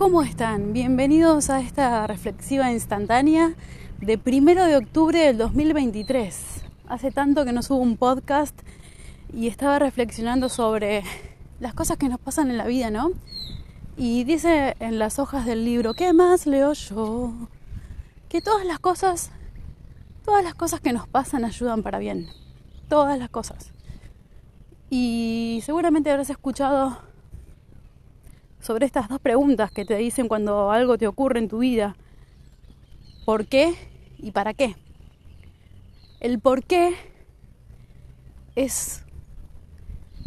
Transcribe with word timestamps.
¿Cómo 0.00 0.22
están? 0.22 0.72
Bienvenidos 0.72 1.50
a 1.50 1.60
esta 1.60 2.06
reflexiva 2.06 2.72
instantánea 2.72 3.52
de 4.00 4.16
primero 4.16 4.64
de 4.64 4.78
octubre 4.78 5.18
del 5.18 5.36
2023. 5.36 6.62
Hace 6.88 7.10
tanto 7.10 7.44
que 7.44 7.52
no 7.52 7.62
subo 7.62 7.80
un 7.80 7.98
podcast 7.98 8.58
y 9.30 9.46
estaba 9.46 9.78
reflexionando 9.78 10.48
sobre 10.48 11.02
las 11.60 11.74
cosas 11.74 11.98
que 11.98 12.08
nos 12.08 12.18
pasan 12.18 12.50
en 12.50 12.56
la 12.56 12.64
vida, 12.64 12.88
¿no? 12.88 13.10
Y 13.98 14.24
dice 14.24 14.74
en 14.80 14.98
las 14.98 15.18
hojas 15.18 15.44
del 15.44 15.66
libro, 15.66 15.92
¿qué 15.92 16.14
más 16.14 16.46
leo 16.46 16.72
yo? 16.72 17.34
Que 18.30 18.40
todas 18.40 18.64
las 18.64 18.78
cosas, 18.78 19.30
todas 20.24 20.42
las 20.42 20.54
cosas 20.54 20.80
que 20.80 20.94
nos 20.94 21.08
pasan 21.08 21.44
ayudan 21.44 21.82
para 21.82 21.98
bien. 21.98 22.26
Todas 22.88 23.18
las 23.18 23.28
cosas. 23.28 23.74
Y 24.88 25.60
seguramente 25.62 26.10
habrás 26.10 26.30
escuchado 26.30 27.09
sobre 28.60 28.86
estas 28.86 29.08
dos 29.08 29.20
preguntas 29.20 29.70
que 29.70 29.84
te 29.84 29.96
dicen 29.96 30.28
cuando 30.28 30.70
algo 30.70 30.98
te 30.98 31.06
ocurre 31.06 31.38
en 31.38 31.48
tu 31.48 31.58
vida. 31.58 31.96
¿Por 33.24 33.46
qué 33.46 33.74
y 34.18 34.32
para 34.32 34.54
qué? 34.54 34.76
El 36.20 36.38
por 36.40 36.62
qué 36.64 36.94
es 38.54 39.04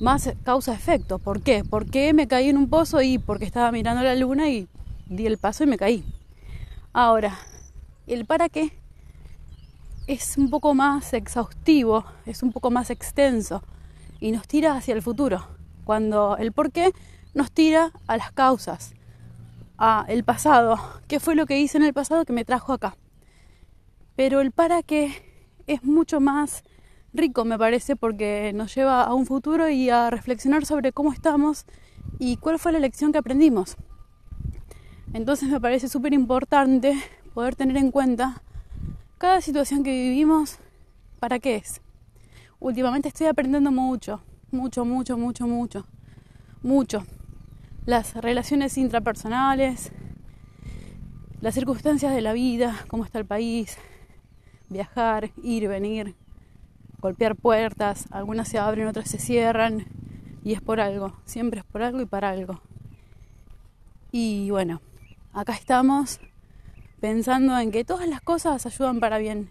más 0.00 0.32
causa-efecto. 0.44 1.18
¿Por 1.18 1.42
qué? 1.42 1.64
¿Por 1.64 1.90
qué 1.90 2.12
me 2.12 2.28
caí 2.28 2.48
en 2.48 2.56
un 2.56 2.68
pozo 2.68 3.02
y 3.02 3.18
porque 3.18 3.44
estaba 3.44 3.72
mirando 3.72 4.02
la 4.02 4.14
luna 4.14 4.48
y 4.48 4.68
di 5.06 5.26
el 5.26 5.38
paso 5.38 5.64
y 5.64 5.66
me 5.66 5.76
caí? 5.76 6.04
Ahora, 6.92 7.38
el 8.06 8.24
para 8.24 8.48
qué 8.48 8.72
es 10.06 10.36
un 10.38 10.50
poco 10.50 10.74
más 10.74 11.12
exhaustivo, 11.12 12.04
es 12.26 12.42
un 12.42 12.52
poco 12.52 12.70
más 12.70 12.90
extenso 12.90 13.62
y 14.18 14.32
nos 14.32 14.48
tira 14.48 14.74
hacia 14.74 14.94
el 14.94 15.02
futuro. 15.02 15.46
Cuando 15.84 16.36
el 16.36 16.52
por 16.52 16.72
qué 16.72 16.92
nos 17.34 17.52
tira 17.52 17.92
a 18.06 18.16
las 18.16 18.32
causas, 18.32 18.94
a 19.78 20.04
el 20.08 20.24
pasado, 20.24 20.78
qué 21.08 21.20
fue 21.20 21.34
lo 21.34 21.46
que 21.46 21.60
hice 21.60 21.78
en 21.78 21.84
el 21.84 21.94
pasado 21.94 22.24
que 22.24 22.32
me 22.32 22.44
trajo 22.44 22.72
acá. 22.72 22.96
Pero 24.16 24.40
el 24.40 24.50
para 24.52 24.82
qué 24.82 25.12
es 25.66 25.84
mucho 25.84 26.20
más 26.20 26.64
rico, 27.12 27.44
me 27.44 27.58
parece, 27.58 27.96
porque 27.96 28.52
nos 28.54 28.74
lleva 28.74 29.02
a 29.04 29.14
un 29.14 29.26
futuro 29.26 29.68
y 29.68 29.90
a 29.90 30.10
reflexionar 30.10 30.66
sobre 30.66 30.92
cómo 30.92 31.12
estamos 31.12 31.66
y 32.18 32.36
cuál 32.36 32.58
fue 32.58 32.72
la 32.72 32.78
lección 32.78 33.12
que 33.12 33.18
aprendimos. 33.18 33.76
Entonces 35.12 35.48
me 35.48 35.60
parece 35.60 35.88
súper 35.88 36.12
importante 36.12 37.00
poder 37.34 37.56
tener 37.56 37.76
en 37.76 37.90
cuenta 37.90 38.42
cada 39.18 39.40
situación 39.40 39.82
que 39.82 39.90
vivimos, 39.90 40.58
para 41.18 41.38
qué 41.38 41.56
es. 41.56 41.80
Últimamente 42.58 43.08
estoy 43.08 43.26
aprendiendo 43.26 43.70
mucho, 43.70 44.20
mucho, 44.50 44.84
mucho, 44.84 45.16
mucho, 45.16 45.46
mucho, 45.46 45.86
mucho 46.62 47.04
las 47.86 48.14
relaciones 48.14 48.76
intrapersonales, 48.78 49.92
las 51.40 51.54
circunstancias 51.54 52.14
de 52.14 52.20
la 52.20 52.32
vida, 52.32 52.76
cómo 52.88 53.04
está 53.04 53.18
el 53.18 53.26
país, 53.26 53.78
viajar, 54.68 55.30
ir, 55.42 55.68
venir, 55.68 56.14
golpear 57.00 57.36
puertas, 57.36 58.06
algunas 58.10 58.48
se 58.48 58.58
abren, 58.58 58.86
otras 58.86 59.08
se 59.08 59.18
cierran, 59.18 59.86
y 60.44 60.52
es 60.52 60.60
por 60.60 60.80
algo, 60.80 61.16
siempre 61.24 61.60
es 61.60 61.66
por 61.66 61.82
algo 61.82 62.00
y 62.00 62.06
para 62.06 62.30
algo. 62.30 62.60
Y 64.12 64.50
bueno, 64.50 64.80
acá 65.32 65.54
estamos 65.54 66.20
pensando 67.00 67.58
en 67.58 67.70
que 67.70 67.84
todas 67.84 68.08
las 68.08 68.20
cosas 68.20 68.66
ayudan 68.66 69.00
para 69.00 69.18
bien. 69.18 69.48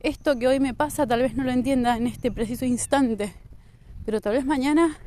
Esto 0.00 0.38
que 0.38 0.46
hoy 0.46 0.60
me 0.60 0.74
pasa 0.74 1.06
tal 1.06 1.22
vez 1.22 1.34
no 1.34 1.44
lo 1.44 1.50
entienda 1.50 1.96
en 1.96 2.06
este 2.06 2.30
preciso 2.30 2.64
instante, 2.64 3.32
pero 4.04 4.20
tal 4.20 4.34
vez 4.34 4.44
mañana 4.44 4.98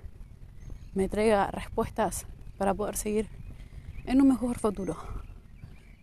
me 0.97 1.07
traiga 1.09 1.51
respuestas 1.51 2.25
para 2.57 2.73
poder 2.73 2.97
seguir 2.97 3.29
en 4.05 4.19
un 4.19 4.29
mejor 4.29 4.57
futuro. 4.57 4.97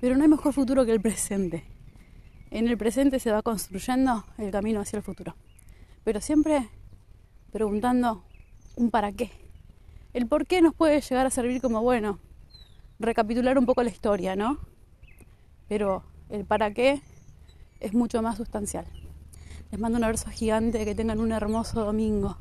Pero 0.01 0.17
no 0.17 0.23
hay 0.23 0.28
mejor 0.28 0.53
futuro 0.53 0.86
que 0.86 0.92
el 0.92 1.01
presente. 1.01 1.64
En 2.53 2.69
el 2.69 2.78
presente 2.78 3.19
se 3.19 3.33
va 3.33 3.42
construyendo 3.42 4.25
el 4.39 4.53
camino 4.53 4.80
hacia 4.80 4.98
el 4.98 5.02
futuro. 5.02 5.35
Pero 6.05 6.20
siempre 6.20 6.68
preguntando 7.51 8.23
un 8.77 8.92
para 8.92 9.11
qué. 9.11 9.33
El 10.13 10.29
por 10.29 10.46
qué 10.46 10.63
nos 10.63 10.74
puede 10.74 11.01
llegar 11.01 11.27
a 11.27 11.30
servir 11.30 11.61
como, 11.61 11.83
bueno, 11.83 12.20
recapitular 13.01 13.58
un 13.58 13.67
poco 13.67 13.83
la 13.83 13.91
historia, 13.91 14.36
¿no? 14.36 14.61
Pero 15.68 16.05
el 16.29 16.45
para 16.45 16.73
qué 16.73 17.02
es 17.80 17.95
mucho 17.95 18.23
más 18.23 18.36
sustancial. 18.36 18.86
Les 19.73 19.80
mando 19.80 19.98
un 19.98 20.05
abrazo 20.05 20.30
gigante, 20.30 20.85
que 20.85 20.95
tengan 20.95 21.18
un 21.18 21.33
hermoso 21.33 21.85
domingo. 21.85 22.39